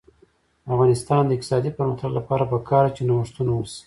[0.63, 3.79] د افغانستان د اقتصادي پرمختګ لپاره پکار ده چې نوښتونه وشي.